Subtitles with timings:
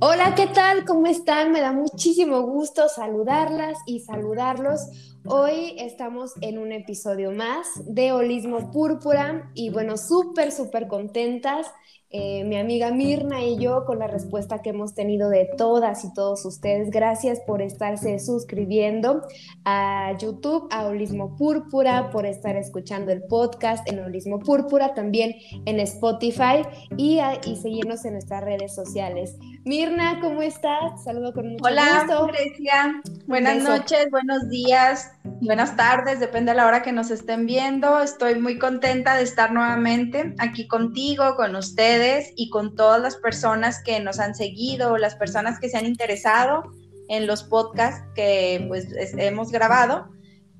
[0.00, 0.84] Hola, ¿qué tal?
[0.84, 1.50] ¿Cómo están?
[1.50, 4.80] Me da muchísimo gusto saludarlas y saludarlos.
[5.26, 11.66] Hoy estamos en un episodio más de Holismo Púrpura y bueno, súper, súper contentas
[12.10, 16.14] eh, mi amiga Mirna y yo con la respuesta que hemos tenido de todas y
[16.14, 16.90] todos ustedes.
[16.90, 19.26] Gracias por estarse suscribiendo
[19.66, 25.34] a YouTube, a Holismo Púrpura, por estar escuchando el podcast en Holismo Púrpura, también
[25.66, 26.62] en Spotify
[26.96, 29.36] y, y seguirnos en nuestras redes sociales.
[29.68, 31.04] Mirna, ¿cómo estás?
[31.04, 32.22] Saludo con mucho Hola, gusto.
[32.22, 33.02] Hola, Grecia.
[33.26, 38.00] Buenas noches, buenos días, buenas tardes, depende de la hora que nos estén viendo.
[38.00, 43.82] Estoy muy contenta de estar nuevamente aquí contigo, con ustedes y con todas las personas
[43.84, 46.62] que nos han seguido, las personas que se han interesado
[47.10, 48.88] en los podcasts que pues
[49.18, 50.08] hemos grabado.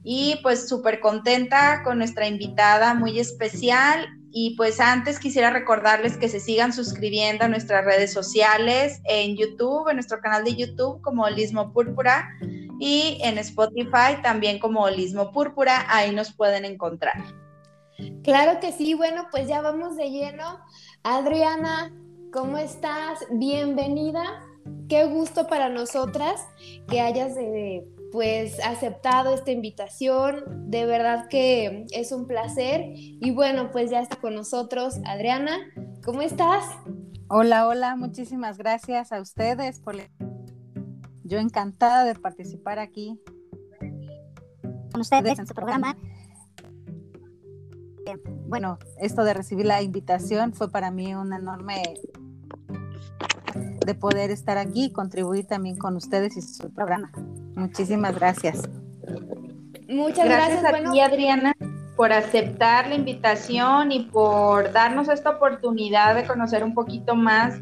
[0.04, 4.06] Y pues súper contenta con nuestra invitada muy especial.
[4.30, 9.88] Y pues antes quisiera recordarles que se sigan suscribiendo a nuestras redes sociales, en YouTube,
[9.88, 12.28] en nuestro canal de YouTube como Holismo Púrpura
[12.78, 17.24] y en Spotify también como Holismo Púrpura, ahí nos pueden encontrar.
[18.22, 20.60] Claro que sí, bueno, pues ya vamos de lleno
[21.02, 21.92] Adriana,
[22.32, 23.26] ¿cómo estás?
[23.30, 24.44] Bienvenida.
[24.88, 26.46] Qué gusto para nosotras
[26.88, 27.34] que hayas
[28.12, 30.70] pues aceptado esta invitación.
[30.70, 32.84] De verdad que es un placer.
[32.94, 35.58] Y bueno, pues ya está con nosotros Adriana.
[36.04, 36.64] ¿Cómo estás?
[37.28, 39.96] Hola, hola, muchísimas gracias a ustedes por
[41.24, 43.20] yo encantada de participar aquí
[44.90, 45.94] con ustedes en su programa
[48.48, 51.82] bueno, esto de recibir la invitación fue para mí un enorme
[53.84, 57.12] de poder estar aquí y contribuir también con ustedes y su programa.
[57.58, 58.68] Muchísimas gracias.
[59.88, 61.56] Muchas gracias, a ti, Adriana,
[61.96, 67.60] por aceptar la invitación y por darnos esta oportunidad de conocer un poquito más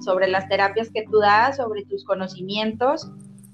[0.00, 3.10] sobre las terapias que tú das, sobre tus conocimientos.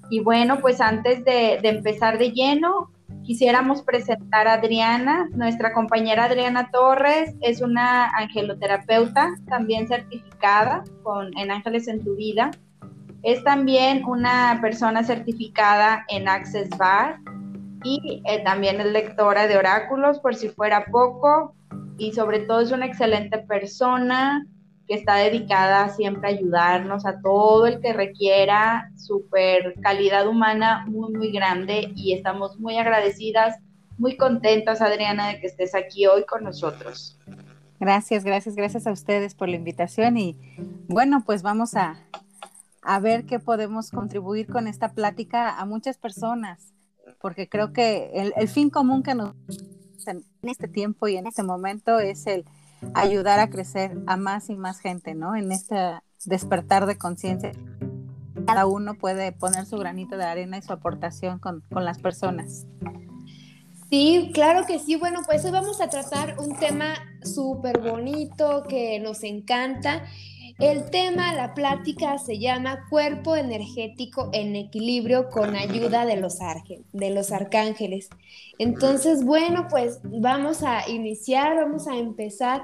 [0.09, 2.91] Y bueno, pues antes de empezar de lleno,
[3.23, 5.27] quisiéramos presentar a Adriana.
[5.33, 12.51] Nuestra compañera Adriana Torres es una angeloterapeuta, también certificada con, en Ángeles en tu Vida.
[13.25, 17.17] Es también una persona certificada en Access Bar
[17.83, 21.55] y eh, también es lectora de oráculos, por si fuera poco.
[21.97, 24.45] Y sobre todo es una excelente persona,
[24.87, 31.11] que está dedicada siempre a ayudarnos a todo el que requiera, super calidad humana muy,
[31.11, 33.57] muy grande y estamos muy agradecidas,
[33.97, 37.17] muy contentas, Adriana, de que estés aquí hoy con nosotros.
[37.79, 40.37] Gracias, gracias, gracias a ustedes por la invitación y
[40.87, 41.95] bueno, pues vamos a,
[42.85, 46.73] a ver qué podemos contribuir con esta plática a muchas personas,
[47.19, 49.33] porque creo que el, el fin común que nos
[50.07, 52.45] en este tiempo y en este momento es el
[52.93, 55.35] ayudar a crecer a más y más gente, ¿no?
[55.35, 55.75] En este
[56.25, 57.51] despertar de conciencia.
[58.45, 62.67] Cada uno puede poner su granito de arena y su aportación con, con las personas.
[63.89, 64.95] Sí, claro que sí.
[64.95, 70.03] Bueno, pues hoy vamos a tratar un tema súper bonito que nos encanta.
[70.59, 76.37] El tema, la plática se llama Cuerpo energético en equilibrio con ayuda de los,
[76.93, 78.09] de los arcángeles.
[78.57, 82.63] Entonces, bueno, pues vamos a iniciar, vamos a empezar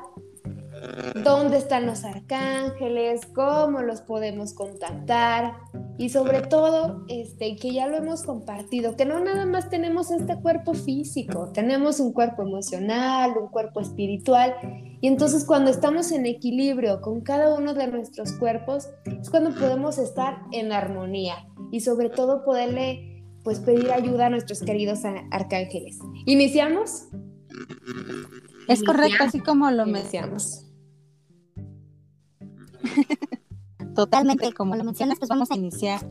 [1.23, 5.55] dónde están los arcángeles, cómo los podemos contactar
[5.97, 10.35] y sobre todo, este, que ya lo hemos compartido, que no nada más tenemos este
[10.41, 14.55] cuerpo físico, tenemos un cuerpo emocional, un cuerpo espiritual
[14.99, 19.97] y entonces cuando estamos en equilibrio con cada uno de nuestros cuerpos es cuando podemos
[19.97, 24.99] estar en armonía y sobre todo poderle pues pedir ayuda a nuestros queridos
[25.31, 25.97] arcángeles.
[26.25, 27.07] ¿Iniciamos?
[28.67, 30.70] Es correcto, así como lo mencionamos.
[33.95, 36.01] Totalmente, como lo mencionas, pues vamos a iniciar.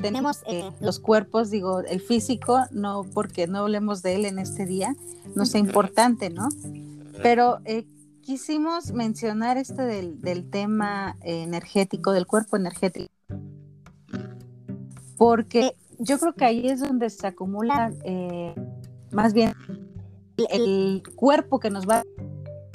[0.00, 4.66] Tenemos eh, los cuerpos, digo, el físico, no porque no hablemos de él en este
[4.66, 4.94] día,
[5.34, 6.48] no sea importante, ¿no?
[7.22, 7.86] Pero eh,
[8.22, 13.12] quisimos mencionar esto del, del tema energético, del cuerpo energético,
[15.16, 18.54] porque yo creo que ahí es donde se acumula eh,
[19.12, 19.54] más bien
[20.50, 22.02] el, cuerpo que nos va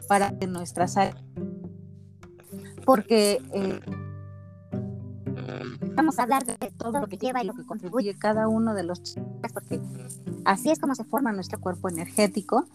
[0.07, 1.21] para nuestras áreas
[2.89, 3.79] porque eh,
[5.93, 8.81] vamos a hablar de todo lo que lleva y lo que contribuye cada uno de
[8.81, 9.79] los chakras, porque
[10.43, 12.65] así es como se forma nuestro cuerpo energético.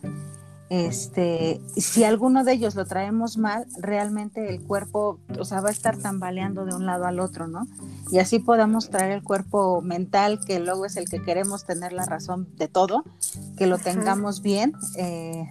[0.77, 5.73] Este, si alguno de ellos lo traemos mal, realmente el cuerpo, o sea, va a
[5.73, 7.67] estar tambaleando de un lado al otro, ¿no?
[8.11, 12.07] Y así podamos traer el cuerpo mental, que luego es el que queremos tener la
[12.07, 13.05] razón de todo,
[13.57, 15.49] que lo tengamos bien, eh,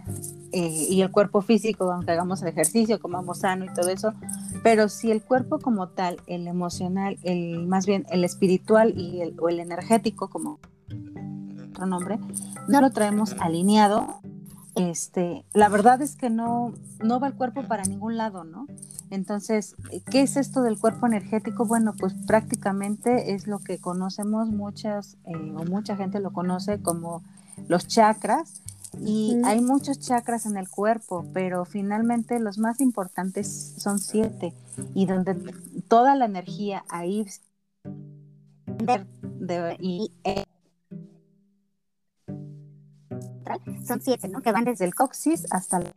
[0.51, 4.13] eh, y el cuerpo físico, aunque hagamos el ejercicio, comamos sano y todo eso,
[4.61, 9.39] pero si el cuerpo como tal, el emocional, el más bien el espiritual y el,
[9.39, 10.59] o el energético, como
[11.69, 12.19] otro nombre,
[12.67, 14.21] no lo traemos alineado,
[14.75, 16.73] este, la verdad es que no,
[17.03, 18.67] no va el cuerpo para ningún lado, ¿no?
[19.09, 19.75] Entonces,
[20.09, 21.65] ¿qué es esto del cuerpo energético?
[21.65, 27.23] Bueno, pues prácticamente es lo que conocemos muchas, eh, o mucha gente lo conoce como
[27.67, 28.61] los chakras,
[28.99, 34.53] y hay muchos chakras en el cuerpo, pero finalmente los más importantes son siete,
[34.93, 35.35] y donde
[35.87, 37.25] toda la energía ahí
[39.79, 40.43] y eh,
[43.85, 44.41] son siete, ¿no?
[44.41, 45.93] Que van desde el coxis hasta el...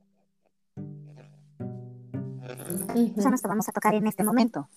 [3.21, 4.69] Son los que vamos a tocar en este momento.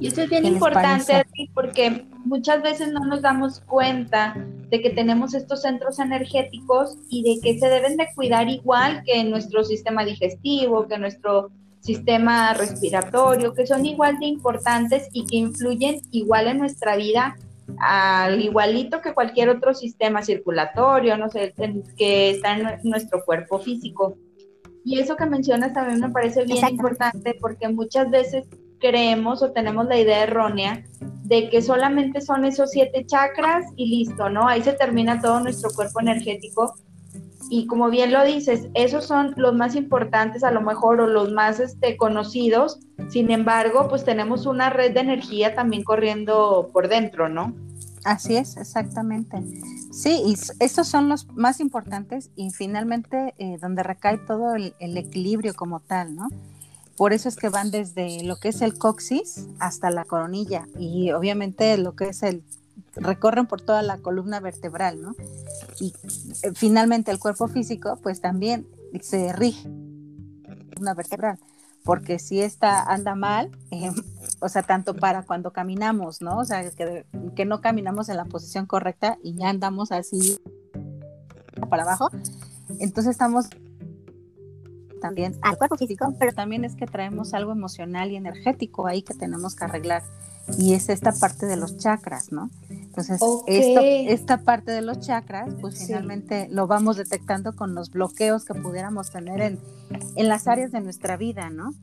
[0.00, 4.34] Y eso es bien importante porque muchas veces no nos damos cuenta
[4.70, 9.24] de que tenemos estos centros energéticos y de que se deben de cuidar igual que
[9.24, 11.50] nuestro sistema digestivo, que nuestro
[11.80, 17.36] sistema respiratorio, que son igual de importantes y que influyen igual en nuestra vida
[17.80, 21.54] al igualito que cualquier otro sistema circulatorio, no sé,
[21.96, 24.16] que está en nuestro cuerpo físico.
[24.84, 28.46] Y eso que mencionas también me parece bien importante porque muchas veces
[28.78, 30.84] creemos o tenemos la idea errónea
[31.24, 34.48] de que solamente son esos siete chakras y listo, ¿no?
[34.48, 36.74] Ahí se termina todo nuestro cuerpo energético.
[37.50, 41.32] Y como bien lo dices, esos son los más importantes a lo mejor o los
[41.32, 42.80] más este, conocidos.
[43.08, 47.54] Sin embargo, pues tenemos una red de energía también corriendo por dentro, ¿no?
[48.04, 49.42] Así es, exactamente.
[49.92, 55.54] Sí, y esos son los más importantes y finalmente eh, donde recae todo el, equilibrio
[55.54, 56.28] como tal, ¿no?
[56.96, 61.12] Por eso es que van desde lo que es el coxis hasta la coronilla y
[61.12, 62.42] obviamente lo que es el
[63.00, 65.14] recorren por toda la columna vertebral, ¿no?
[65.80, 65.94] Y
[66.42, 68.66] eh, finalmente el cuerpo físico pues también
[69.00, 69.68] se rige
[70.78, 71.38] una vertebral
[71.84, 73.94] porque si esta anda mal, em,
[74.40, 76.36] o sea, tanto para cuando caminamos, ¿no?
[76.38, 80.38] O sea, que, que, no caminamos en la posición correcta y ya andamos así
[81.70, 82.10] para abajo,
[82.78, 83.48] entonces estamos
[85.00, 89.14] también al cuerpo físico, pero también es que traemos algo emocional y energético ahí que
[89.14, 90.02] tenemos que arreglar
[90.56, 92.50] y es esta parte de los chakras, ¿no?
[92.70, 98.54] Entonces, esta parte de los chakras, pues finalmente lo vamos detectando con los bloqueos que
[98.54, 99.58] pudiéramos tener en,
[100.16, 101.74] en las áreas de nuestra vida, ¿no?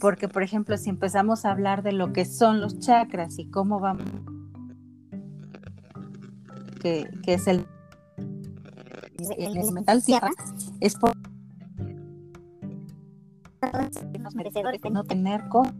[0.00, 3.80] Porque, por ejemplo, si empezamos a hablar de lo que son los chakras y cómo
[3.80, 4.04] vamos,
[6.80, 7.66] que, que es el,
[9.36, 10.30] el elemental tierra,
[10.80, 11.12] es por
[14.20, 15.74] los merecedores de no tener cosas.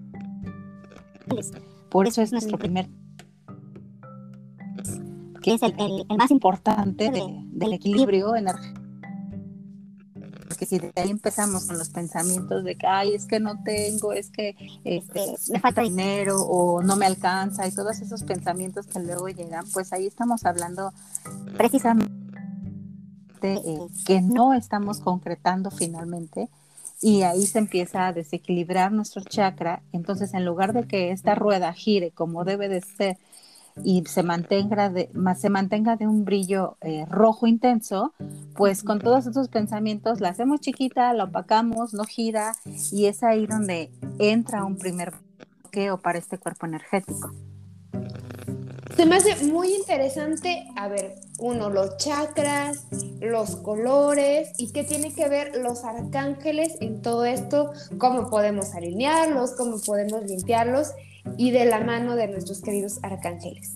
[1.91, 2.89] Por eso es nuestro primer
[5.43, 5.73] que es el,
[6.17, 8.83] más importante del equilibrio energético.
[10.51, 13.63] Es que si de ahí empezamos con los pensamientos de que, ay, es que no
[13.63, 18.87] tengo, es que este, me falta dinero o no me alcanza y todos esos pensamientos
[18.87, 20.93] que luego llegan, pues ahí estamos hablando
[21.57, 22.11] precisamente
[23.43, 26.49] eh, que no estamos concretando finalmente
[27.01, 29.83] y ahí se empieza a desequilibrar nuestro chakra.
[29.93, 33.19] Entonces, en lugar de que esta rueda gire como debe de ser
[33.85, 38.13] y se mantenga de, se mantenga de un brillo eh, rojo intenso,
[38.55, 42.53] pues con todos esos pensamientos la hacemos chiquita, la opacamos, no gira
[42.93, 45.13] y es ahí donde entra un primer
[45.63, 47.33] bloqueo para este cuerpo energético.
[48.99, 52.89] Se me hace muy interesante, a ver, uno, los chakras,
[53.21, 59.53] los colores y qué tiene que ver los arcángeles en todo esto, cómo podemos alinearlos,
[59.53, 60.95] cómo podemos limpiarlos
[61.37, 63.73] y de la mano de nuestros queridos arcángeles.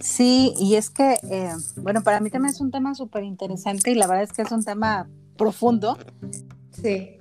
[0.00, 3.94] Sí, y es que, eh, bueno, para mí también es un tema súper interesante y
[3.94, 5.96] la verdad es que es un tema profundo.
[6.72, 7.20] Sí.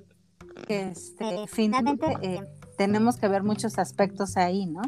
[0.68, 2.42] Este, finalmente eh,
[2.76, 4.82] tenemos que ver muchos aspectos ahí, ¿no?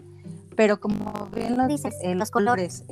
[0.55, 2.83] Pero como bien lo dices, eh, los colores,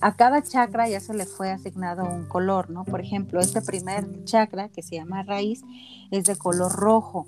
[0.00, 2.84] a cada chakra ya se le fue asignado un color, ¿no?
[2.84, 5.62] Por ejemplo, este primer chakra que se llama raíz
[6.10, 7.26] es de color rojo.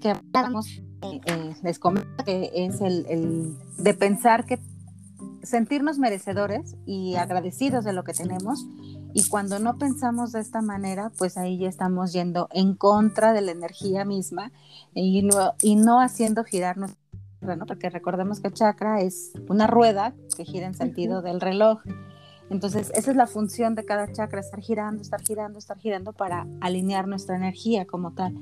[0.00, 4.60] Que hablamos eh, les comento que es el, de pensar que
[5.42, 8.66] sentirnos merecedores y agradecidos de lo que tenemos.
[9.12, 13.40] Y cuando no pensamos de esta manera, pues ahí ya estamos yendo en contra de
[13.40, 14.52] la energía misma
[14.94, 16.92] y no, y no haciendo girarnos,
[17.40, 17.66] ¿no?
[17.66, 21.80] porque recordemos que chakra es una rueda que gira en sentido del reloj.
[22.50, 26.46] Entonces, esa es la función de cada chakra, estar girando, estar girando, estar girando para
[26.60, 28.34] alinear nuestra energía como tal.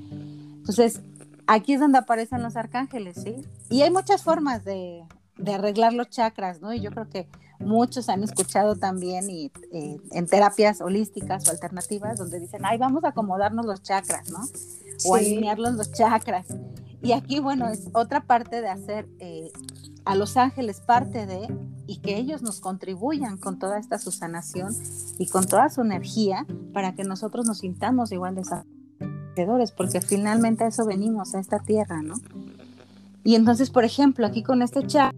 [0.68, 1.02] Entonces,
[1.46, 3.36] aquí es donde aparecen los arcángeles, ¿sí?
[3.68, 5.04] Y hay muchas formas de,
[5.46, 6.72] arreglar los chakras, ¿no?
[6.72, 7.28] Y yo creo que
[7.60, 13.04] muchos han escuchado también y, eh, en terapias holísticas o alternativas donde dicen, ay, vamos
[13.04, 14.40] a acomodarnos los chakras, ¿no?
[15.04, 16.46] O alinearlos los chakras.
[17.02, 19.50] Y aquí, bueno, es otra parte de hacer eh,
[20.04, 21.48] a los ángeles parte de
[21.86, 24.74] y que ellos nos contribuyan con toda esta su sanación
[25.18, 30.64] y con toda su energía para que nosotros nos sintamos igual de desarrolladores, porque finalmente
[30.64, 32.14] a eso venimos, a esta tierra, ¿no?
[33.24, 35.14] Y entonces, por ejemplo, aquí con este chat,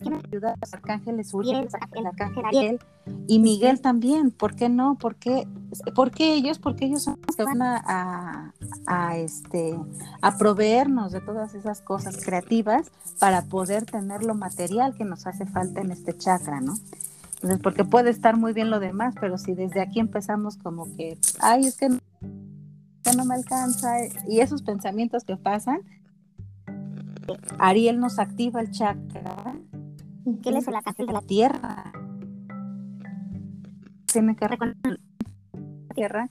[0.00, 2.78] pues quién ayuda a los arcángeles Uriel, el arcángel Ariel
[3.26, 4.96] y Miguel también, ¿por qué no?
[4.96, 5.46] ¿Por qué,
[5.94, 6.58] ¿por qué ellos?
[6.58, 8.54] Porque ellos son los que van a,
[8.86, 9.78] a, este,
[10.20, 15.46] a proveernos de todas esas cosas creativas para poder tener lo material que nos hace
[15.46, 16.74] falta en este chakra, ¿no?
[17.34, 21.18] Entonces, porque puede estar muy bien lo demás, pero si desde aquí empezamos como que,
[21.40, 21.98] ay, es que no,
[23.16, 23.88] no me alcanza,
[24.28, 25.80] y esos pensamientos que pasan,
[27.58, 29.54] Ariel nos activa el chakra,
[30.42, 31.92] que es la de la tierra.
[34.06, 35.00] Tiene que reconocer
[35.88, 36.28] la tierra,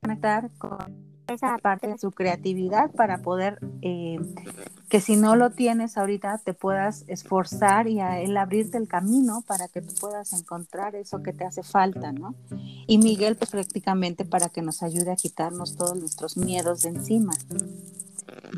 [0.00, 4.18] conectar con esa parte de su creatividad para poder eh,
[4.88, 9.42] que si no lo tienes ahorita te puedas esforzar y a él abrirte el camino
[9.46, 12.34] para que tú puedas encontrar eso que te hace falta, ¿no?
[12.86, 17.32] Y Miguel pues prácticamente para que nos ayude a quitarnos todos nuestros miedos de encima,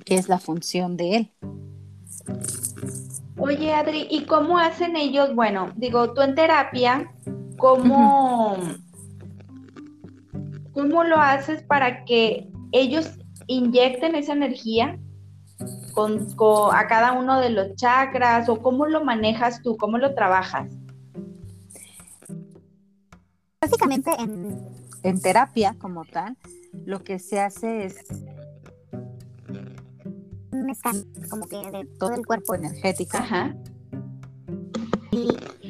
[0.04, 1.32] que es la función de él.
[3.38, 5.34] Oye Adri, ¿y cómo hacen ellos?
[5.34, 7.12] Bueno, digo, tú en terapia,
[7.58, 8.56] ¿cómo,
[10.72, 14.98] ¿cómo lo haces para que ellos inyecten esa energía
[15.92, 16.28] con,
[16.72, 20.70] a cada uno de los chakras o cómo lo manejas tú, cómo lo trabajas?
[23.60, 24.10] Básicamente
[25.02, 26.36] en, terapia como tal,
[26.84, 27.98] lo que se hace es
[30.68, 33.16] un como que de todo el cuerpo energético.
[33.16, 33.54] Ajá.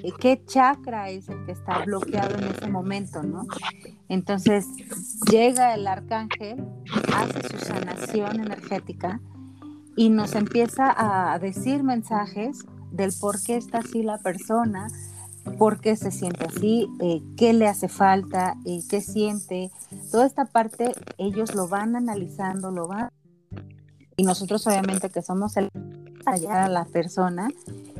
[0.06, 3.46] Y qué chakra es el que está bloqueado en ese momento, ¿no?
[4.08, 4.66] Entonces
[5.30, 6.64] llega el arcángel,
[7.14, 9.20] hace su sanación energética
[9.96, 14.88] y nos empieza a decir mensajes del por qué está así la persona,
[15.58, 19.70] por qué se siente así, eh, qué le hace falta, eh, qué siente.
[20.10, 23.10] Toda esta parte ellos lo van analizando, lo van...
[24.16, 25.70] Y nosotros obviamente que somos el
[26.24, 27.48] allá a la persona,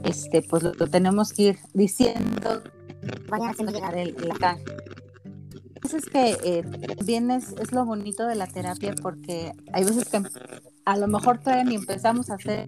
[0.04, 2.62] este, pues lo, tenemos que ir diciendo,
[3.28, 4.32] vayan haciendo llegar el, el
[5.84, 6.64] Es que eh,
[6.96, 10.22] también es, es, lo bonito de la terapia porque hay veces que
[10.84, 12.66] a lo mejor todavía ni empezamos a hacer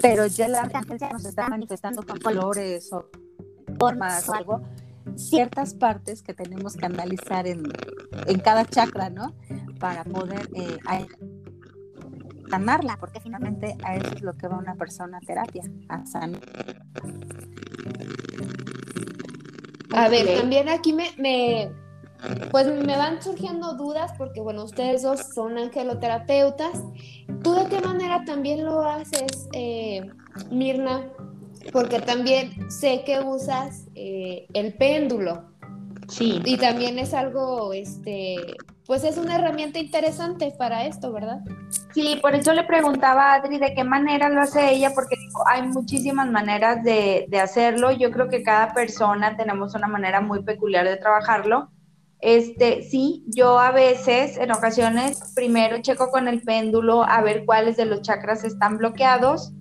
[0.00, 3.06] pero ya la arcángel nos está manifestando con colores o
[3.78, 4.62] formas o algo,
[5.16, 7.64] ciertas partes que tenemos que analizar en,
[8.26, 9.34] en cada chakra, ¿no?
[9.78, 10.78] Para poder eh,
[12.50, 16.40] sanarla, porque finalmente a eso es lo que va una persona a terapia, a sanar.
[19.90, 21.70] A ver, también aquí me, me,
[22.50, 26.82] pues me van surgiendo dudas porque, bueno, ustedes dos son angeloterapeutas.
[27.42, 30.10] ¿Tú de qué manera también lo haces, eh,
[30.50, 31.10] Mirna?
[31.72, 35.44] Porque también sé que usas eh, el péndulo.
[36.08, 36.40] Sí.
[36.44, 38.36] Y también es algo, este,
[38.88, 41.40] pues es una herramienta interesante para esto, ¿verdad?
[41.92, 45.14] Sí, por eso le preguntaba a Adri de qué manera lo hace ella, porque
[45.44, 47.92] hay muchísimas maneras de, de hacerlo.
[47.92, 51.70] Yo creo que cada persona tenemos una manera muy peculiar de trabajarlo.
[52.20, 57.76] Este, sí, yo a veces, en ocasiones, primero checo con el péndulo a ver cuáles
[57.76, 59.52] de los chakras están bloqueados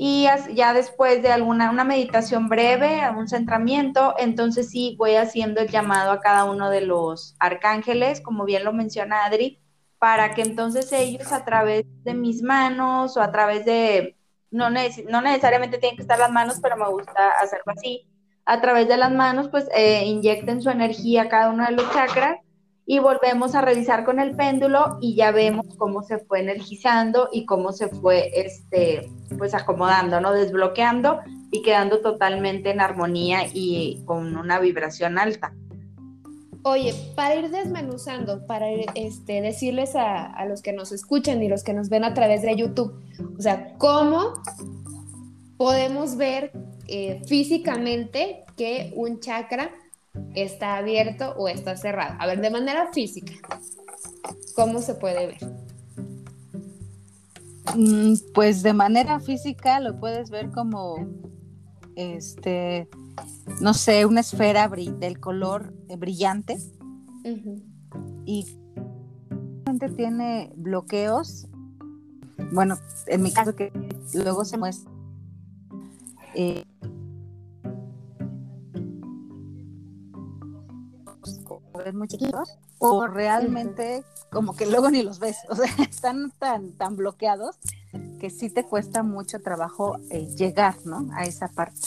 [0.00, 5.66] y ya después de alguna una meditación breve, un centramiento, entonces sí voy haciendo el
[5.66, 9.60] llamado a cada uno de los arcángeles, como bien lo menciona Adri,
[9.98, 14.16] para que entonces ellos a través de mis manos o a través de,
[14.52, 18.08] no, no necesariamente tienen que estar las manos, pero me gusta hacerlo así,
[18.44, 21.92] a través de las manos, pues eh, inyecten su energía a cada uno de los
[21.92, 22.38] chakras
[22.90, 27.44] y volvemos a revisar con el péndulo y ya vemos cómo se fue energizando y
[27.44, 30.32] cómo se fue este pues acomodando, ¿no?
[30.32, 35.52] Desbloqueando y quedando totalmente en armonía y con una vibración alta.
[36.62, 41.74] Oye, para ir desmenuzando, para este, decirles a, los que nos escuchan y los que
[41.74, 42.98] nos ven a través de YouTube,
[43.38, 44.32] o sea, ¿cómo
[45.58, 46.52] podemos ver
[46.86, 49.72] eh, físicamente que un chakra
[50.34, 52.16] está abierto o está cerrado.
[52.18, 53.34] A ver, de manera física,
[54.54, 55.58] ¿cómo se puede ver?
[57.76, 61.06] Mm, pues de manera física lo puedes ver como,
[61.96, 62.88] este,
[63.60, 66.58] no sé, una esfera del color eh, brillante
[68.24, 68.46] y
[69.96, 71.46] tiene bloqueos.
[72.52, 73.70] Bueno, en mi caso que
[74.14, 74.90] luego se muestra
[76.34, 76.64] eh,
[81.94, 86.96] muy chiquitos o realmente como que luego ni los ves, o sea, están tan, tan
[86.96, 87.56] bloqueados
[88.20, 91.08] que sí te cuesta mucho trabajo eh, llegar, ¿no?
[91.14, 91.80] A esa parte.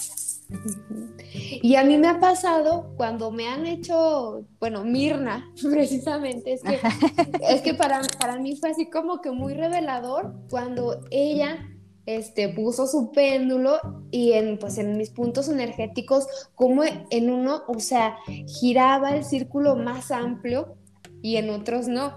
[1.62, 6.80] Y a mí me ha pasado cuando me han hecho, bueno, Mirna, precisamente, es que,
[7.50, 11.71] es que para, para mí fue así como que muy revelador cuando ella
[12.06, 13.80] este, puso su péndulo
[14.10, 18.18] y en, pues, en mis puntos energéticos, como en uno, o sea,
[18.60, 20.76] giraba el círculo más amplio
[21.22, 22.14] y en otros no.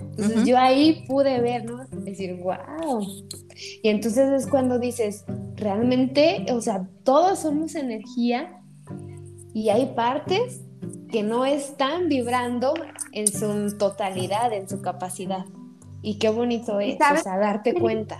[0.00, 1.84] Entonces yo ahí pude ver, ¿no?
[1.86, 3.00] Decir, wow.
[3.82, 8.60] Y entonces es cuando dices, realmente, o sea, todos somos energía
[9.52, 10.62] y hay partes
[11.10, 12.74] que no están vibrando
[13.12, 15.44] en su totalidad, en su capacidad.
[16.02, 18.18] Y qué bonito es, o sea, darte cuenta.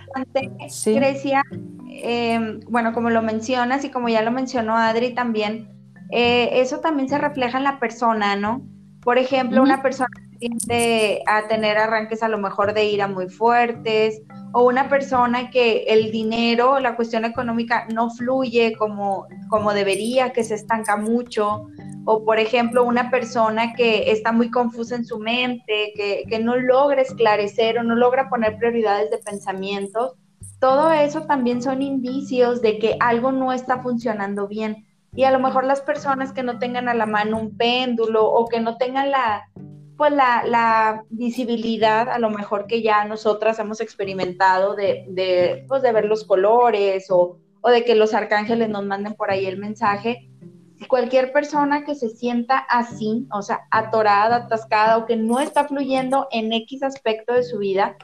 [0.67, 0.93] Sí.
[0.93, 1.43] Grecia,
[1.89, 5.69] em, bueno, como lo mencionas y como ya lo mencionó Adri también,
[6.11, 8.61] eh, eso también se refleja en la persona, ¿no?
[9.01, 13.29] Por ejemplo, una persona que tiende a tener arranques a lo mejor de ira muy
[13.29, 14.21] fuertes,
[14.51, 20.43] o una persona que el dinero, la cuestión económica no fluye como, como debería, que
[20.43, 21.67] se estanca mucho,
[22.05, 26.55] o por ejemplo una persona que está muy confusa en su mente, que, que no
[26.55, 30.15] logra esclarecer o no logra poner prioridades de pensamientos,
[30.59, 34.85] todo eso también son indicios de que algo no está funcionando bien.
[35.15, 38.47] Y a lo mejor las personas que no tengan a la mano un péndulo o
[38.47, 39.49] que no tengan la,
[39.99, 45.81] pues la, la, visibilidad, a lo mejor que ya nosotras hemos experimentado de, de, pues
[45.81, 49.57] de ver los colores o, o, de que los arcángeles nos manden por ahí el
[49.57, 50.29] mensaje,
[50.87, 56.29] cualquier persona que se sienta así, o sea, atorada, atascada o que no está fluyendo
[56.31, 57.97] en X aspecto de su vida,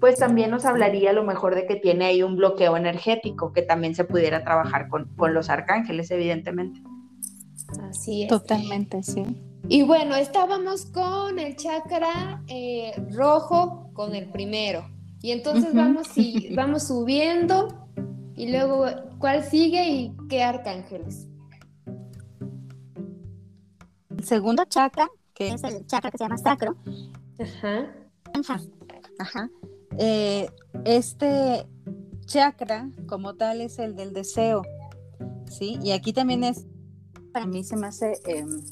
[0.00, 3.60] pues también nos hablaría a lo mejor de que tiene ahí un bloqueo energético que
[3.60, 6.80] también se pudiera trabajar con, con los arcángeles, evidentemente.
[7.82, 8.28] Así es.
[8.30, 9.26] Totalmente, sí.
[9.68, 14.86] Y bueno, estábamos con el chakra eh, rojo, con el primero.
[15.22, 17.88] Y entonces vamos, y, vamos subiendo
[18.36, 18.86] y luego,
[19.18, 21.28] ¿cuál sigue y qué arcángeles?
[24.22, 26.76] segundo chakra, que es el chakra que se llama sacro.
[27.38, 27.92] Ajá.
[29.18, 29.50] Ajá.
[29.98, 30.48] Eh,
[30.84, 31.66] este
[32.26, 34.62] chakra como tal es el del deseo,
[35.46, 35.78] ¿sí?
[35.82, 36.66] Y aquí también es,
[37.32, 38.62] para mí se me hace em,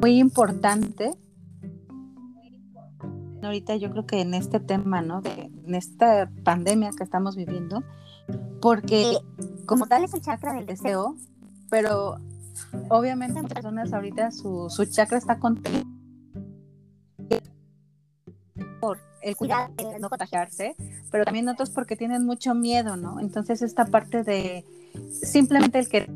[0.00, 1.12] muy importante.
[3.42, 5.20] Ahorita yo creo que en este tema, ¿no?
[5.20, 7.82] De, en esta pandemia que estamos viviendo,
[8.60, 9.16] porque
[9.66, 11.16] como tal es el chakra del deseo,
[11.70, 12.16] pero
[12.88, 15.84] obviamente muchas personas ahorita su, su chakra está contenido
[18.80, 20.74] por el cuidado de no contagiarse,
[21.10, 23.20] pero también otros porque tienen mucho miedo, ¿no?
[23.20, 24.64] Entonces esta parte de
[25.22, 26.10] simplemente el que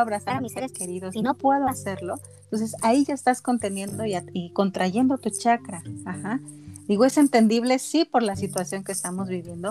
[0.00, 4.16] abrazar a mis seres queridos y no puedo hacerlo, entonces ahí ya estás conteniendo y,
[4.32, 5.82] y contrayendo tu chakra.
[6.86, 9.70] Digo, es entendible, sí, por la situación que estamos viviendo,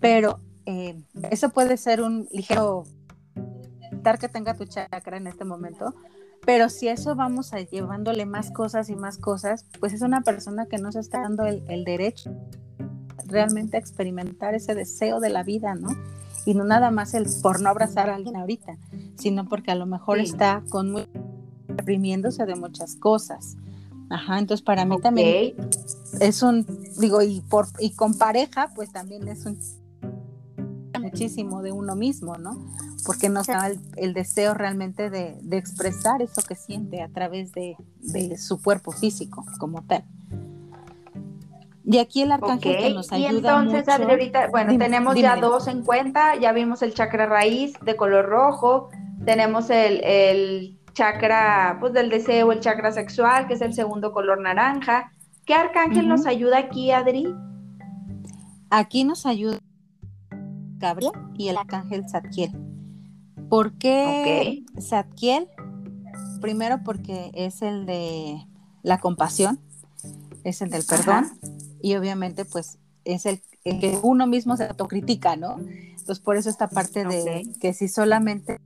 [0.00, 0.98] pero eh,
[1.30, 2.84] eso puede ser un ligero
[4.20, 5.94] que tenga tu chakra en este momento,
[6.44, 10.66] pero si eso vamos a llevándole más cosas y más cosas, pues es una persona
[10.66, 12.30] que no se está dando el, el derecho
[13.26, 15.88] realmente a experimentar ese deseo de la vida, ¿no?
[16.44, 18.76] Y no nada más el por no abrazar a alguien ahorita,
[19.16, 21.06] sino porque a lo mejor está con muy
[21.68, 23.56] reprimiéndose de muchas cosas.
[24.10, 25.54] Ajá, entonces para mí también
[26.20, 26.66] es un,
[26.98, 29.58] digo, y por y con pareja, pues también es un
[31.00, 32.58] muchísimo de uno mismo, ¿no?
[33.04, 37.76] porque no está el, deseo realmente de, expresar eso que siente a través de,
[38.38, 40.04] su cuerpo físico como tal.
[41.86, 43.30] Y aquí el arcángel que nos ayuda.
[43.30, 47.74] Y entonces, Adri, ahorita, bueno, tenemos ya dos en cuenta, ya vimos el chakra raíz
[47.82, 48.88] de color rojo,
[49.24, 55.12] tenemos el, chakra pues, del deseo, el chakra sexual, que es el segundo color naranja.
[55.44, 57.34] ¿Qué arcángel nos ayuda aquí, Adri?
[58.70, 59.58] Aquí nos ayuda
[60.78, 62.52] Gabriel y el arcángel Zadkiel.
[63.48, 65.48] ¿Por qué okay.
[66.40, 68.46] Primero porque es el de
[68.82, 69.60] la compasión,
[70.44, 71.26] es el del perdón
[71.80, 75.58] y obviamente pues es el, que uno mismo se autocritica, ¿no?
[75.58, 78.60] Entonces por eso esta parte de que si solamente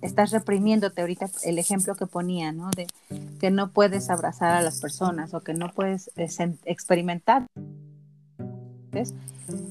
[0.00, 2.70] estás reprimiéndote ahorita el ejemplo que ponía, ¿no?
[2.70, 2.86] De
[3.38, 7.46] que no puedes abrazar a las personas o que no puedes experimentar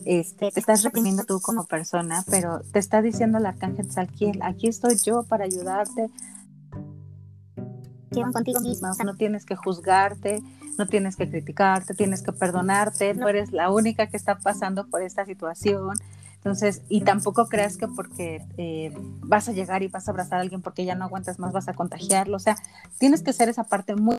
[0.06, 4.68] este, te estás reprimiendo tú como persona, pero te está diciendo el arcángel Salquiel, aquí
[4.68, 6.10] estoy yo para ayudarte.
[8.34, 10.42] contigo misma, o sea, no tienes que juzgarte,
[10.78, 15.02] no tienes que criticarte, tienes que perdonarte, no eres la única que está pasando por
[15.02, 15.98] esta situación.
[16.44, 20.42] Entonces, y tampoco creas que porque eh, vas a llegar y vas a abrazar a
[20.42, 22.36] alguien porque ya no aguantas más, vas a contagiarlo.
[22.36, 22.58] O sea,
[22.98, 24.18] tienes que ser esa parte muy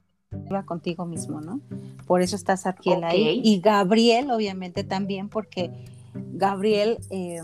[0.65, 1.61] contigo mismo, ¿no?
[2.07, 3.41] Por eso está Satiel ahí.
[3.45, 5.73] Y Gabriel, obviamente, también, porque
[6.15, 7.41] Gabriel, eh,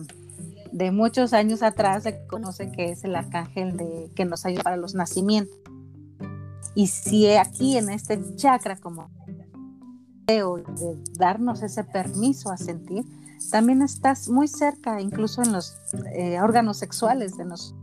[0.71, 4.77] de muchos años atrás, se conoce que es el arcángel de, que nos ayuda para
[4.77, 5.59] los nacimientos.
[6.77, 9.11] Y si aquí en este chakra, como
[10.29, 10.45] de
[11.15, 13.05] darnos ese permiso a sentir,
[13.51, 15.77] también estás muy cerca, incluso en los
[16.15, 17.81] eh, órganos sexuales de nosotros.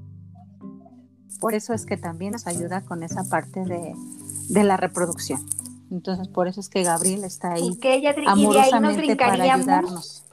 [1.39, 3.93] Por eso es que también nos ayuda con esa parte de,
[4.49, 5.45] de la reproducción.
[5.91, 7.77] Entonces, por eso es que Gabriel está ahí
[8.25, 10.23] amorosamente para ayudarnos.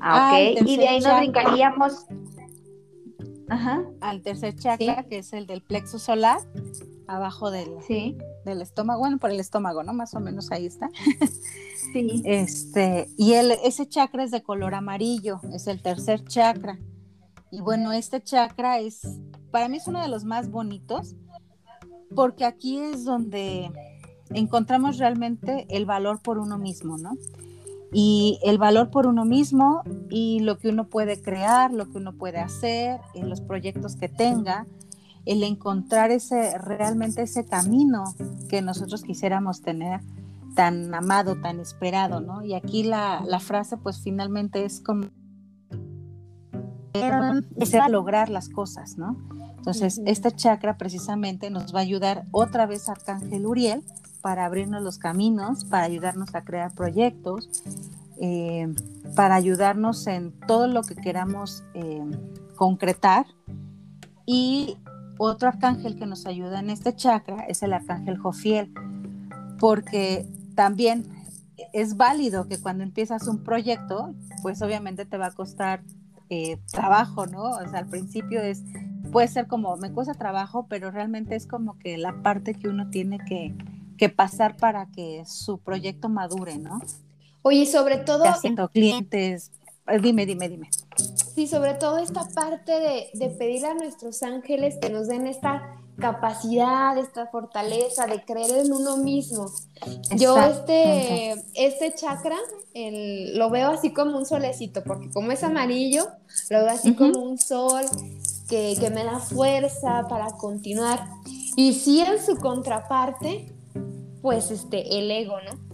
[0.00, 0.66] Ah, ok.
[0.66, 2.06] y de ahí nos brincaríamos
[4.00, 6.40] al tercer chakra, que es el del plexo solar,
[7.06, 7.70] abajo del,
[8.48, 9.92] del estómago, bueno, por el estómago, ¿no?
[9.92, 10.90] Más o menos ahí está.
[11.92, 12.22] sí.
[12.24, 16.78] Este, y el, ese chakra es de color amarillo, es el tercer chakra.
[17.50, 19.02] Y bueno, este chakra es,
[19.50, 21.14] para mí es uno de los más bonitos,
[22.14, 23.70] porque aquí es donde
[24.30, 27.12] encontramos realmente el valor por uno mismo, ¿no?
[27.92, 32.12] Y el valor por uno mismo y lo que uno puede crear, lo que uno
[32.12, 34.66] puede hacer, en los proyectos que tenga,
[35.28, 38.14] el encontrar ese realmente ese camino
[38.48, 40.00] que nosotros quisiéramos tener
[40.54, 42.42] tan amado, tan esperado, ¿no?
[42.42, 45.08] Y aquí la, la frase pues finalmente es como
[47.80, 49.16] a lograr las cosas, ¿no?
[49.58, 53.84] Entonces, este chakra precisamente nos va a ayudar otra vez Arcángel Uriel
[54.22, 57.62] para abrirnos los caminos, para ayudarnos a crear proyectos,
[58.18, 58.74] eh,
[59.14, 62.02] para ayudarnos en todo lo que queramos eh,
[62.56, 63.26] concretar.
[64.24, 64.78] Y
[65.18, 68.72] otro arcángel que nos ayuda en este chakra es el arcángel Jofiel,
[69.58, 71.08] porque también
[71.72, 75.82] es válido que cuando empiezas un proyecto, pues obviamente te va a costar
[76.30, 77.50] eh, trabajo, ¿no?
[77.50, 78.62] O sea, al principio es
[79.08, 82.90] puede ser como, me cuesta trabajo, pero realmente es como que la parte que uno
[82.90, 83.54] tiene que,
[84.10, 86.80] pasar para que su proyecto madure, ¿no?
[87.42, 88.24] Oye, sobre todo...
[88.24, 89.50] Haciendo clientes,
[90.00, 90.70] dime, dime, dime.
[91.34, 95.78] Sí, sobre todo esta parte de, de pedir a nuestros ángeles que nos den esta
[95.98, 99.50] capacidad, esta fortaleza de creer en uno mismo.
[100.16, 102.36] Yo este, este chakra
[103.34, 106.06] lo veo así como un solecito, porque como es amarillo,
[106.50, 107.84] lo veo así como un sol
[108.48, 111.04] que, me da fuerza para continuar.
[111.56, 113.52] Y si en su contraparte,
[114.22, 115.67] pues este, el ego, ¿no?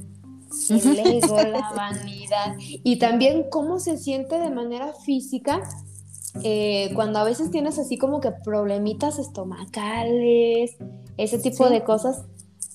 [0.71, 2.57] El ego, la vanidad.
[2.59, 5.63] Y también cómo se siente de manera física
[6.43, 10.77] eh, cuando a veces tienes así como que problemitas estomacales,
[11.17, 12.23] ese tipo de cosas,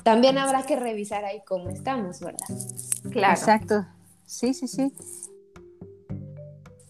[0.03, 2.47] también habrá que revisar ahí cómo estamos, ¿verdad?
[3.11, 3.33] Claro.
[3.33, 3.85] Exacto.
[4.25, 4.93] Sí, sí, sí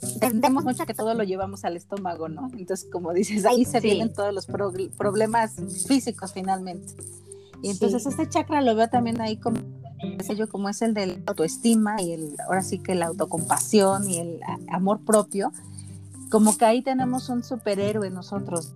[0.02, 2.50] entendemos mucho que todo lo llevamos al estómago, ¿no?
[2.58, 5.56] Entonces, como dices, ahí se vienen todos los problemas
[5.88, 6.94] físicos finalmente.
[7.62, 9.60] Y entonces este chakra lo veo también ahí como,
[10.36, 14.20] yo, como es el de la autoestima y el, ahora sí que la autocompasión y
[14.20, 15.52] el amor propio,
[16.30, 18.74] como que ahí tenemos un superhéroe nosotros.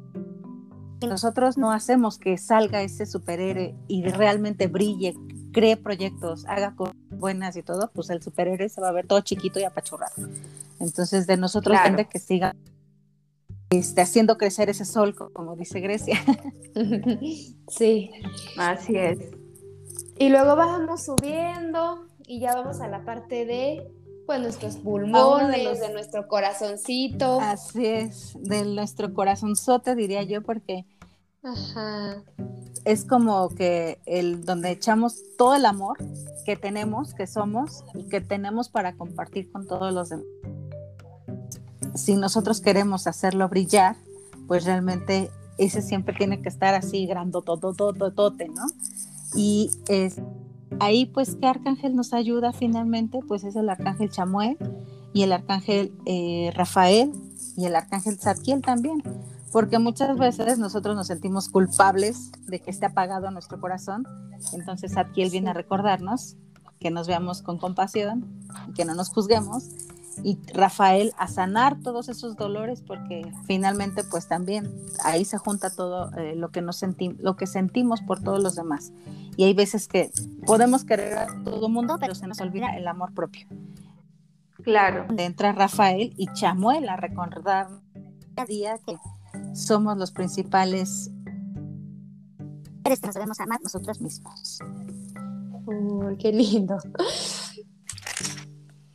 [1.00, 5.16] Y nosotros no hacemos que salga ese superhéroe y realmente brille,
[5.52, 9.22] cree proyectos, haga cosas buenas y todo, pues el superhéroe se va a ver todo
[9.22, 10.16] chiquito y apachurrado.
[10.80, 12.56] Entonces, de nosotros depende que siga
[13.70, 16.20] este, haciendo crecer ese sol, como dice Grecia.
[17.68, 18.12] sí.
[18.58, 19.20] Así es.
[20.18, 23.92] Y luego vamos subiendo y ya vamos a la parte de
[24.26, 27.42] pues nuestros pulmones, de, de, nuestro corazoncito.
[27.42, 30.86] Así es, de nuestro corazonzote diría yo, porque
[31.44, 32.24] Ajá.
[32.86, 35.98] es como que el donde echamos todo el amor
[36.46, 40.26] que tenemos, que somos y que tenemos para compartir con todos los demás
[41.96, 43.96] si nosotros queremos hacerlo brillar,
[44.48, 48.66] pues realmente ese siempre tiene que estar así grandototototote, ¿no?
[49.36, 50.22] Y es
[50.80, 54.58] ahí pues qué arcángel nos ayuda finalmente, pues es el arcángel Chamuel
[55.14, 57.12] y el arcángel eh, Rafael
[57.56, 59.04] y el arcángel Zadkiel también,
[59.52, 64.08] porque muchas veces nosotros nos sentimos culpables de que esté apagado nuestro corazón,
[64.54, 66.36] entonces Zadkiel viene a recordarnos
[66.80, 68.26] que nos veamos con compasión,
[68.76, 69.70] que no nos juzguemos
[70.24, 74.72] y Rafael a sanar todos esos dolores porque finalmente pues también
[75.04, 78.56] ahí se junta todo eh, lo que nos sentimos lo que sentimos por todos los
[78.56, 78.92] demás
[79.38, 80.12] y hay veces que
[80.46, 83.48] podemos querer a todo el mundo pero se nos olvida el amor propio
[84.64, 85.08] Claro.
[85.18, 87.68] Entra Rafael y Chamuel a recordar
[88.48, 88.98] día que
[89.54, 91.12] somos los principales
[93.02, 94.60] nos debemos amar nosotros mismos.
[95.66, 96.78] Uy, qué lindo.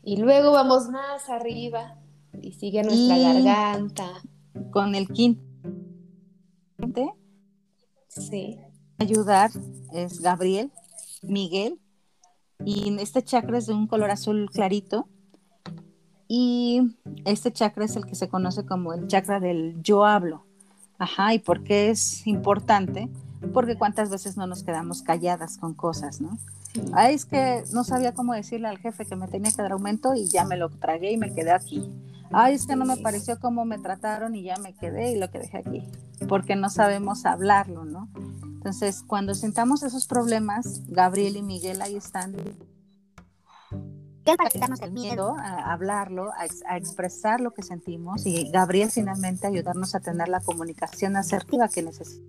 [0.08, 1.98] Y luego vamos más arriba
[2.40, 4.06] y sigue nuestra garganta.
[4.70, 5.42] Con el quinto.
[8.08, 8.58] Sí.
[8.96, 9.50] Ayudar
[9.92, 10.72] es Gabriel,
[11.20, 11.78] Miguel.
[12.64, 15.10] Y este chakra es de un color azul clarito.
[16.26, 20.46] Y este chakra es el que se conoce como el chakra del yo hablo.
[20.96, 23.10] Ajá, ¿y por qué es importante?
[23.52, 26.38] Porque cuántas veces no nos quedamos calladas con cosas, ¿no?
[26.92, 30.14] Ay, es que no sabía cómo decirle al jefe que me tenía que dar aumento
[30.14, 31.90] y ya me lo tragué y me quedé aquí.
[32.30, 35.30] Ay, es que no me pareció cómo me trataron y ya me quedé y lo
[35.30, 35.88] que dejé aquí.
[36.28, 38.08] Porque no sabemos hablarlo, ¿no?
[38.42, 42.36] Entonces, cuando sentamos esos problemas, Gabriel y Miguel ahí están
[44.36, 49.94] para quitarnos el miedo a hablarlo, a, expresar lo que sentimos y Gabriel finalmente ayudarnos
[49.94, 52.28] a tener la comunicación asertiva que necesitamos.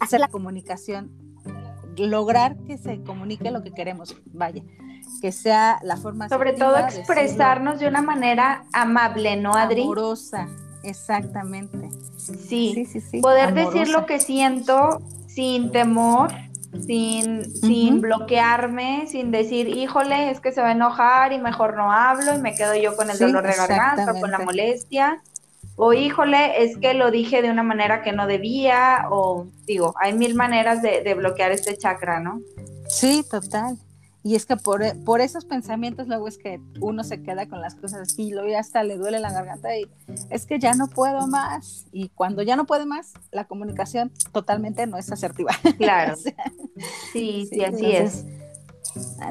[0.00, 1.10] Hacer la comunicación,
[1.96, 4.62] lograr que se comunique lo que queremos, vaya,
[5.20, 6.28] que sea la forma.
[6.28, 9.82] Sobre todo expresarnos de una manera amable, ¿no, Adri?
[9.82, 10.48] Amorosa,
[10.82, 11.90] exactamente.
[12.16, 16.30] Sí, sí, sí, poder decir lo que siento sin temor
[16.86, 21.92] sin, sin bloquearme, sin decir, híjole, es que se va a enojar y mejor no
[21.92, 25.20] hablo y me quedo yo con el dolor de garganta, con la molestia.
[25.82, 30.12] O híjole, es que lo dije de una manera que no debía, o digo, hay
[30.12, 32.42] mil maneras de, de bloquear este chakra, ¿no?
[32.86, 33.78] Sí, total.
[34.22, 37.76] Y es que por, por, esos pensamientos luego es que uno se queda con las
[37.76, 39.86] cosas así y luego ya hasta le duele la garganta y
[40.28, 41.86] es que ya no puedo más.
[41.92, 45.52] Y cuando ya no puede más, la comunicación totalmente no es asertiva.
[45.78, 46.14] Claro.
[47.14, 48.26] sí, sí, así es.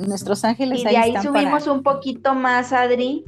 [0.08, 0.80] Nuestros ángeles.
[0.80, 3.24] Y de ahí, subimos un poquito más, Adri.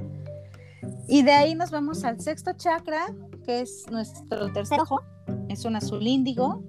[1.07, 3.13] Y de ahí nos vamos al sexto chakra,
[3.45, 5.01] que es nuestro tercer ojo.
[5.49, 6.63] Es un azul índigo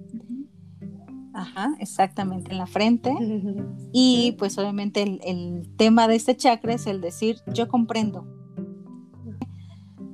[1.33, 3.13] Ajá, exactamente, en la frente.
[3.95, 8.25] Y pues obviamente el, tema de este chakra es el decir, yo comprendo.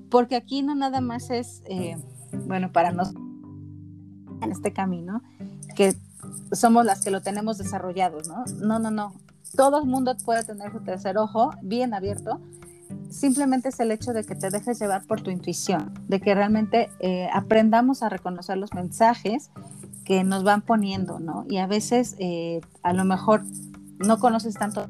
[0.10, 1.96] Porque aquí no nada más es, eh,
[2.46, 3.24] bueno, para nosotros
[4.42, 5.22] en este camino,
[5.78, 5.96] que
[6.52, 8.44] somos las que lo tenemos desarrollado, ¿no?
[8.60, 9.14] No, no, no.
[9.56, 12.42] Todo el mundo puede tener su tercer ojo bien abierto.
[13.10, 16.90] Simplemente es el hecho de que te dejes llevar por tu intuición, de que realmente
[17.00, 19.52] eh, aprendamos a reconocer los mensajes
[20.06, 21.46] que nos van poniendo, ¿no?
[21.50, 23.44] Y a veces eh, a lo mejor
[24.00, 24.90] no conoces tanto,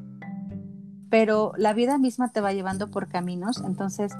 [1.10, 4.12] pero la vida misma te va llevando por caminos, entonces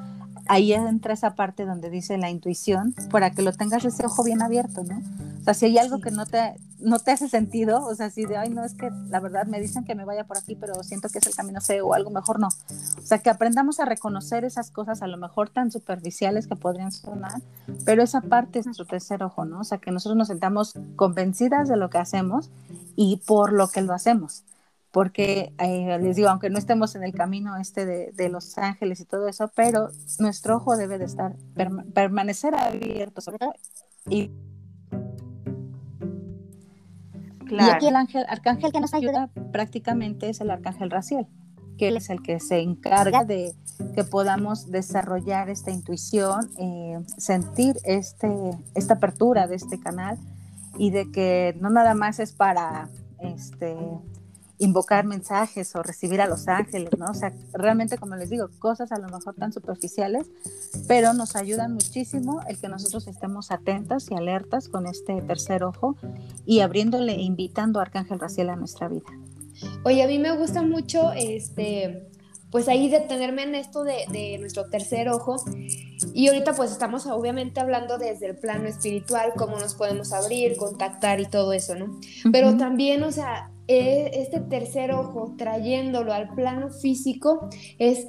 [0.46, 4.42] ahí entra esa parte donde dice la intuición, para que lo tengas ese ojo bien
[4.42, 5.00] abierto, ¿no?
[5.40, 8.26] O sea, si hay algo que no te, no te hace sentido, o sea, si
[8.26, 10.82] de, ay, no, es que la verdad me dicen que me vaya por aquí, pero
[10.82, 12.48] siento que es el camino feo o algo mejor no.
[12.48, 16.92] O sea, que aprendamos a reconocer esas cosas a lo mejor tan superficiales que podrían
[16.92, 17.40] sonar,
[17.84, 19.60] pero esa parte es nuestro tercer ojo, ¿no?
[19.60, 22.50] O sea, que nosotros nos sentamos convencidas de lo que hacemos
[22.96, 24.44] y por lo que lo hacemos
[24.90, 29.04] porque eh, les digo, aunque no estemos en el camino este de, Los Ángeles y
[29.04, 31.36] todo eso, pero nuestro ojo debe de estar,
[31.94, 33.52] permanecer abierto sobre todo
[34.08, 34.30] y
[37.50, 41.26] Y aquí el ángel, arcángel que nos ayuda prácticamente es el arcángel Raciel,
[41.78, 43.54] que es el que se encarga de
[43.94, 48.28] que podamos desarrollar esta intuición, eh, sentir este,
[48.74, 50.18] esta apertura de este canal
[50.78, 53.76] y de que no nada más es para este,
[54.60, 57.06] invocar mensajes o recibir a los ángeles, ¿no?
[57.06, 60.26] O sea, realmente, como les digo, cosas a lo mejor tan superficiales,
[60.86, 65.96] pero nos ayudan muchísimo el que nosotros estemos atentas y alertas con este tercer ojo
[66.44, 69.06] y abriéndole e invitando a Arcángel Raciel a nuestra vida.
[69.84, 72.10] Oye, a mí me gusta mucho, este,
[72.50, 75.36] pues ahí detenerme en esto de, de nuestro tercer ojo.
[76.12, 81.18] Y ahorita pues estamos obviamente hablando desde el plano espiritual, cómo nos podemos abrir, contactar
[81.20, 81.98] y todo eso, ¿no?
[82.30, 88.06] Pero también, o sea, este tercer ojo, trayéndolo al plano físico, es,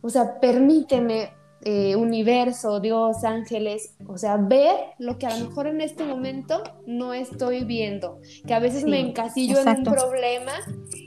[0.00, 1.30] o sea, permíteme,
[1.62, 6.62] eh, universo, Dios, ángeles, o sea, ver lo que a lo mejor en este momento
[6.86, 10.52] no estoy viendo, que a veces me encasillo en un problema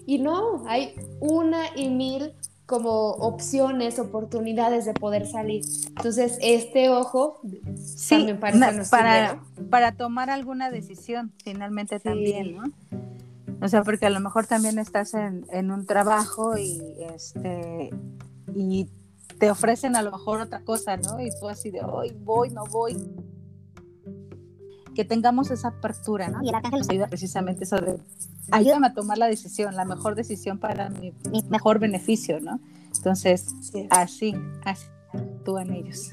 [0.06, 2.34] y no, hay una y mil
[2.68, 5.64] como opciones, oportunidades de poder salir.
[5.88, 7.42] Entonces, este ojo
[7.76, 12.64] sí, me parece para, para tomar alguna decisión, finalmente también, ¿no?
[13.64, 16.82] O sea, porque a lo mejor también estás en, un trabajo y
[17.16, 17.92] este
[18.54, 18.90] y
[19.40, 21.22] te ofrecen a lo mejor otra cosa, ¿no?
[21.22, 22.98] Y tú así de hoy voy, no voy.
[24.94, 26.44] que tengamos esa apertura, ¿no?
[26.44, 28.00] Y el arcángel nos ayuda precisamente eso de,
[28.52, 31.14] ayúdame a tomar la decisión, la mejor decisión para mi,
[31.50, 32.60] mejor beneficio, ¿no?
[32.94, 33.48] Entonces,
[33.90, 36.12] así, así actúan ellos.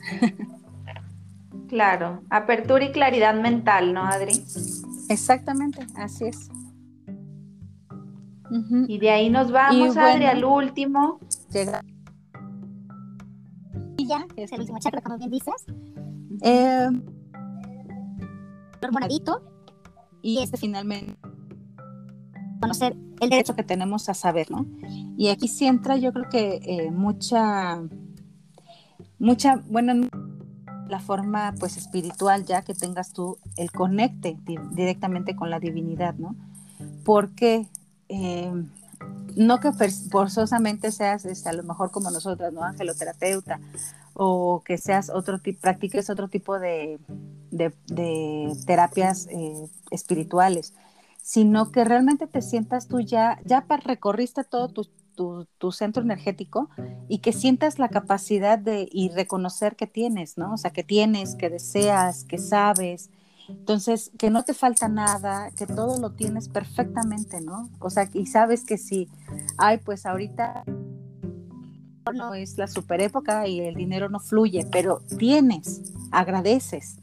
[1.69, 4.45] Claro, apertura y claridad mental, ¿no, Adri?
[5.09, 6.49] Exactamente, así es.
[8.89, 11.21] Y de ahí nos vamos, Adri, al último.
[11.53, 11.83] Llega.
[13.97, 15.67] Y ya, que es el último chakra, como bien dices.
[16.43, 16.89] Eh,
[18.91, 19.43] moradito.
[20.23, 21.17] Y este finalmente
[22.61, 24.67] conocer el derecho que tenemos a saber, ¿no?
[25.17, 27.81] Y aquí sí entra, yo creo que eh, mucha,
[29.19, 30.09] mucha, bueno,
[30.89, 34.37] la forma pues espiritual ya que tengas tú el conecte
[34.73, 36.35] directamente con la divinidad, ¿no?
[37.05, 37.67] Porque
[38.11, 38.53] eh,
[39.37, 39.73] no que
[40.11, 42.63] forzosamente seas este, a lo mejor como nosotras, ¿no?
[42.65, 43.61] Angeloterapeuta,
[44.15, 46.99] o que seas otro practiques otro tipo de,
[48.67, 50.75] terapias eh, espirituales,
[51.23, 54.89] sino que realmente te sientas tú ya, ya recorriste todo tu,
[55.59, 56.71] tu, centro energético
[57.09, 60.55] y que sientas la capacidad de y reconocer que tienes, ¿no?
[60.55, 63.11] O sea, que tienes, que deseas, que sabes.
[63.51, 67.71] Entonces, que no te falta nada, que todo lo tienes perfectamente, ¿no?
[67.79, 69.09] O sea, y sabes que si,
[69.59, 70.65] ay, pues ahorita
[72.15, 76.99] no es la super época y el dinero no fluye, pero tienes, agradeces,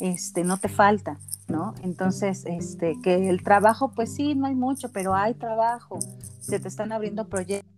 [0.00, 1.18] este, no te falta.
[1.48, 1.74] ¿no?
[1.82, 5.98] Entonces, este, que el trabajo, pues sí, no hay mucho, pero hay trabajo,
[6.40, 7.72] se te están abriendo proyectos.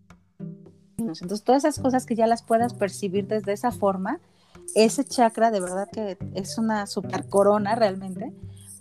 [0.98, 4.20] Entonces, todas esas cosas que ya las puedas percibir desde esa forma,
[4.74, 8.32] ese chakra de verdad que es una super corona realmente,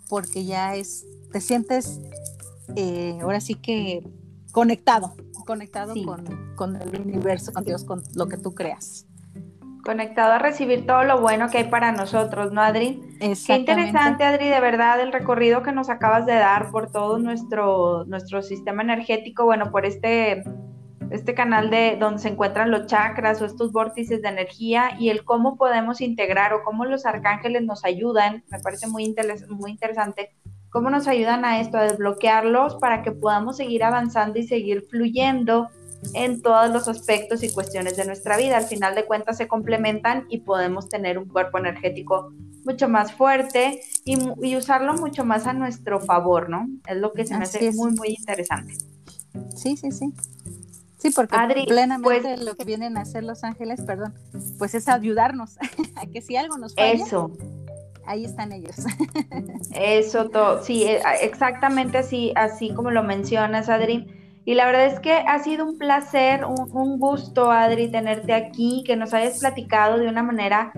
[0.08, 2.00] porque ya es, te sientes
[2.76, 4.08] eh, ahora sí que
[4.52, 5.14] conectado,
[5.46, 9.06] conectado con, con el universo, con Dios, con lo que tú creas.
[9.84, 13.02] Conectado a recibir todo lo bueno que hay para nosotros, ¿no, Adri?
[13.20, 18.06] Qué interesante, Adri, de verdad, el recorrido que nos acabas de dar por todo nuestro,
[18.06, 20.44] nuestro sistema energético, bueno, por este,
[21.12, 25.24] este canal de donde se encuentran los chakras o estos vórtices de energía y el
[25.24, 29.16] cómo podemos integrar o cómo los arcángeles nos ayudan, me parece muy,
[29.50, 30.36] muy interesante,
[30.70, 35.70] cómo nos ayudan a esto, a desbloquearlos para que podamos seguir avanzando y seguir fluyendo
[36.14, 38.58] en todos los aspectos y cuestiones de nuestra vida.
[38.58, 42.34] Al final de cuentas se complementan y podemos tener un cuerpo energético
[42.66, 46.68] mucho más fuerte y, usarlo mucho más a nuestro favor, ¿no?
[46.88, 48.74] Es lo que se me hace muy, muy interesante.
[49.56, 50.14] Sí, sí, sí.
[51.00, 51.36] Sí, porque
[51.66, 54.14] plenamente pues lo que vienen a hacer los ángeles, perdón,
[54.58, 55.58] pues es ayudarnos
[55.96, 57.32] a que si algo nos falla, eso.
[58.06, 58.76] ahí están ellos.
[59.74, 64.06] Eso todo, sí, e, exactamente así, así como lo mencionas, Adri
[64.50, 68.96] y la verdad es que ha sido un placer, un, gusto, Adri, tenerte aquí, que
[68.96, 70.74] nos hayas platicado de una manera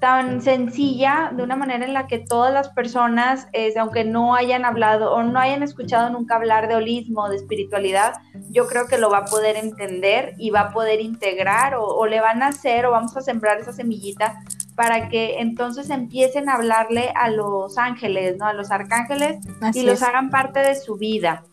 [0.00, 3.46] tan sencilla, de una manera en la que todas las personas,
[3.78, 8.14] aunque no hayan hablado o no hayan escuchado nunca hablar de holismo, de espiritualidad,
[8.48, 12.20] yo creo que lo va a poder entender y va a poder integrar o, le
[12.20, 14.40] van a hacer o vamos a sembrar esa semillita
[14.74, 18.46] para que entonces empiecen a hablarle a los ángeles, ¿no?
[18.46, 19.38] A los arcángeles
[19.74, 21.44] y los hagan parte de su vida.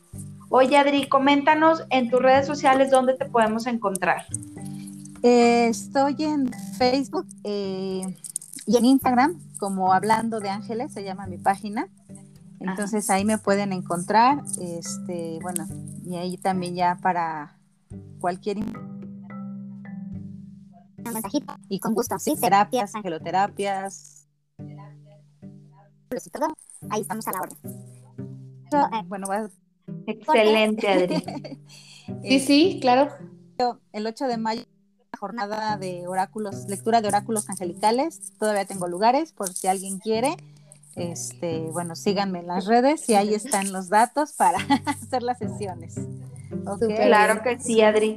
[0.50, 4.26] Oye, Adri, coméntanos en tus redes sociales dónde te podemos encontrar.
[5.22, 8.04] Eh, estoy en Facebook eh,
[8.68, 11.88] y en Instagram, como Hablando de Ángeles, se llama mi página.
[12.60, 14.44] Entonces ahí me pueden encontrar.
[14.60, 15.66] Este, bueno,
[16.06, 17.58] y ahí también ya para
[18.20, 18.58] cualquier
[21.70, 24.28] y con gusto, sí, terapias, angeloterapias.
[26.90, 27.58] Ahí estamos a la orden.
[27.64, 29.50] Eh, bueno, voy a
[30.06, 31.24] Excelente, Adri.
[32.24, 33.10] sí, sí, claro.
[33.94, 34.64] El 8 de mayo,
[35.18, 38.32] jornada de oráculos, lectura de oráculos angelicales.
[38.40, 40.38] Todavía tengo lugares por si alguien quiere.
[40.96, 45.96] Este, bueno, síganme en las redes y ahí están los datos para hacer las sesiones.
[46.80, 48.16] claro que sí, Adri.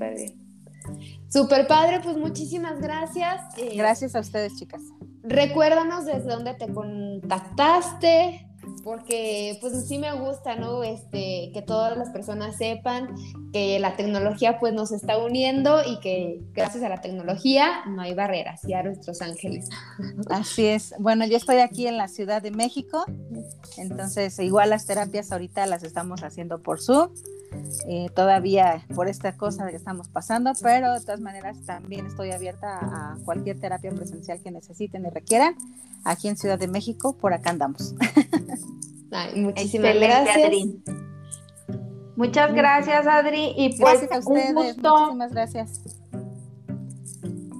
[1.29, 3.41] Super padre, pues muchísimas gracias.
[3.59, 4.83] Eh, gracias a ustedes, chicas.
[5.23, 8.49] Recuérdanos desde dónde te contactaste,
[8.83, 10.83] porque pues sí me gusta, ¿no?
[10.83, 13.15] Este, que todas las personas sepan
[13.53, 18.15] que la tecnología pues nos está uniendo y que gracias a la tecnología no hay
[18.15, 19.69] barreras, y a nuestros ángeles.
[20.31, 20.95] Así es.
[20.99, 23.05] Bueno, yo estoy aquí en la Ciudad de México,
[23.77, 27.11] entonces igual las terapias ahorita las estamos haciendo por Zoom.
[27.87, 32.79] Eh, todavía por esta cosa que estamos pasando, pero de todas maneras también estoy abierta
[32.81, 35.57] a cualquier terapia presencial que necesiten y requieran.
[36.05, 37.95] Aquí en Ciudad de México, por acá andamos.
[39.37, 40.37] muchísimas gracias.
[40.37, 40.83] Adri.
[42.17, 43.55] Muchas gracias, Adri.
[43.57, 44.55] Y pues gracias a ustedes.
[44.55, 45.81] Muchísimas gracias.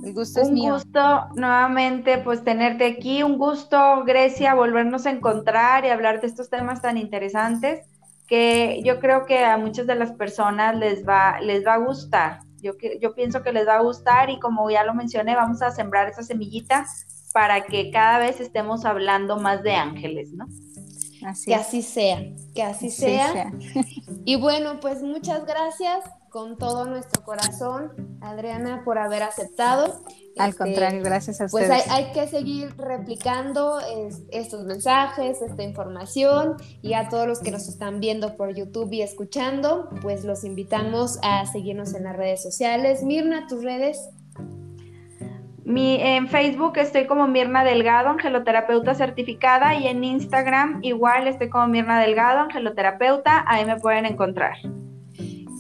[0.05, 0.75] El gusto es mío.
[0.75, 3.23] Un gusto nuevamente, pues tenerte aquí.
[3.23, 7.90] Un gusto, Grecia, volvernos a encontrar y hablar de estos temas tan interesantes
[8.31, 12.39] que yo creo que a muchas de las personas les va, les va a gustar.
[12.63, 15.73] Yo, yo pienso que les va a gustar y como ya lo mencioné, vamos a
[15.73, 16.87] sembrar esa semillita
[17.33, 20.47] para que cada vez estemos hablando más de ángeles, ¿no?
[21.45, 22.23] que así sea,
[22.55, 23.53] que así sea.
[24.25, 30.01] Y bueno, pues muchas gracias con todo nuestro corazón, Adriana, por haber aceptado.
[30.39, 31.85] Al este, contrario, gracias a pues ustedes.
[31.85, 33.79] Pues hay, que seguir replicando
[34.31, 39.03] estos mensajes, esta información y a todos los que nos están viendo por YouTube y
[39.03, 43.03] escuchando, pues los invitamos a seguirnos en las redes sociales.
[43.03, 44.09] Mirna, tus redes.
[45.65, 51.69] Mi, en Facebook estoy como Mirna Delgado, angeloterapeuta certificada, y en Instagram igual estoy como
[51.69, 54.57] Mirna Delgado, angeloterapeuta, ahí me pueden encontrar.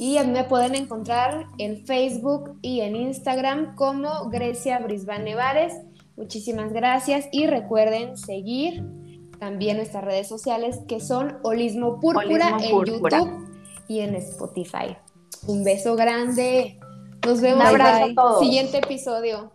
[0.00, 5.74] Y me pueden encontrar en Facebook y en Instagram como Grecia Brisbane Nevares.
[6.16, 8.82] Muchísimas gracias y recuerden seguir
[9.38, 13.46] también nuestras redes sociales que son Holismo Púrpura en YouTube
[13.88, 14.96] y en Spotify.
[15.46, 16.80] Un beso grande.
[17.26, 19.52] Nos vemos en el siguiente episodio.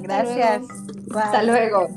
[0.00, 0.62] Gracias.
[1.12, 1.88] Hasta luego.